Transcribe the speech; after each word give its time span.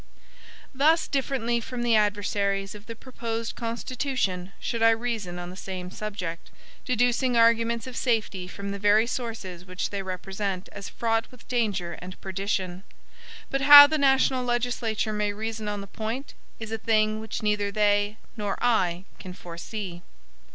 Thus 0.73 1.07
differently 1.07 1.59
from 1.59 1.83
the 1.83 1.95
adversaries 1.95 2.73
of 2.73 2.87
the 2.87 2.95
proposed 2.95 3.53
Constitution 3.55 4.51
should 4.59 4.81
I 4.81 4.89
reason 4.89 5.37
on 5.37 5.51
the 5.51 5.55
same 5.55 5.91
subject, 5.91 6.49
deducing 6.85 7.37
arguments 7.37 7.85
of 7.85 7.95
safety 7.95 8.47
from 8.47 8.71
the 8.71 8.79
very 8.79 9.05
sources 9.05 9.63
which 9.63 9.91
they 9.91 10.01
represent 10.01 10.69
as 10.71 10.89
fraught 10.89 11.29
with 11.29 11.47
danger 11.47 11.99
and 12.01 12.19
perdition. 12.19 12.83
But 13.51 13.61
how 13.61 13.85
the 13.85 13.99
national 13.99 14.43
legislature 14.43 15.13
may 15.13 15.33
reason 15.33 15.67
on 15.67 15.81
the 15.81 15.85
point, 15.85 16.33
is 16.59 16.71
a 16.71 16.79
thing 16.79 17.19
which 17.19 17.43
neither 17.43 17.71
they 17.71 18.17
nor 18.35 18.57
I 18.59 19.05
can 19.19 19.33
foresee. 19.35 20.01